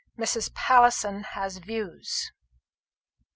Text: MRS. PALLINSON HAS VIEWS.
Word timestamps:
MRS. 0.17 0.51
PALLINSON 0.55 1.23
HAS 1.35 1.59
VIEWS. 1.59 2.31